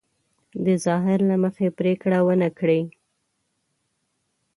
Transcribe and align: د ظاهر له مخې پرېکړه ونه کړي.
د 0.65 0.67
ظاهر 0.85 1.19
له 1.29 1.35
مخې 1.43 1.67
پرېکړه 1.79 2.19
ونه 2.27 2.49
کړي. 2.59 2.81